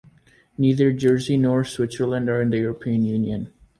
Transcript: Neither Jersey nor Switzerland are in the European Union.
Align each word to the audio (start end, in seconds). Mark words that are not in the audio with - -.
Neither 0.57 0.91
Jersey 0.93 1.37
nor 1.37 1.63
Switzerland 1.63 2.27
are 2.27 2.41
in 2.41 2.49
the 2.49 2.57
European 2.57 3.05
Union. 3.05 3.53